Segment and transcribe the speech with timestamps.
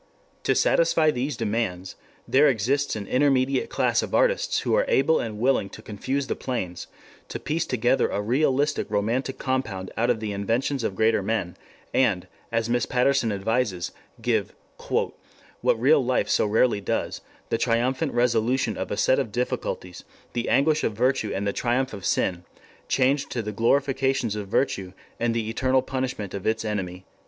[0.45, 1.95] To satisfy these demands
[2.27, 6.35] there exists an intermediate class of artists who are able and willing to confuse the
[6.35, 6.87] planes,
[7.29, 11.55] to piece together a realistic romantic compound out of the inventions of greater men,
[11.93, 14.55] and, as Miss Patterson advises, give
[14.89, 20.49] "what real life so rarely does the triumphant resolution of a set of difficulties; the
[20.49, 22.43] anguish of virtue and the triumph of sin...
[22.87, 27.05] changed to the glorifications of virtue and the eternal punishment of its enemy."